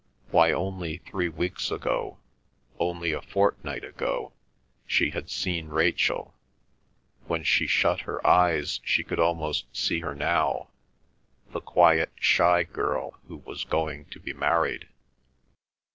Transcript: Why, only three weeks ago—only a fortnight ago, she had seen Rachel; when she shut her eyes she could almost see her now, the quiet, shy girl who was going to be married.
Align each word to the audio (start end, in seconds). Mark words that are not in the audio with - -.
Why, 0.31 0.51
only 0.51 0.97
three 0.97 1.29
weeks 1.29 1.69
ago—only 1.69 3.11
a 3.11 3.21
fortnight 3.21 3.83
ago, 3.83 4.33
she 4.87 5.11
had 5.11 5.29
seen 5.29 5.67
Rachel; 5.67 6.33
when 7.27 7.43
she 7.43 7.67
shut 7.67 7.99
her 7.99 8.25
eyes 8.25 8.79
she 8.83 9.03
could 9.03 9.19
almost 9.19 9.77
see 9.77 9.99
her 9.99 10.15
now, 10.15 10.69
the 11.51 11.61
quiet, 11.61 12.11
shy 12.19 12.63
girl 12.63 13.19
who 13.27 13.37
was 13.45 13.63
going 13.63 14.05
to 14.05 14.19
be 14.19 14.33
married. 14.33 14.87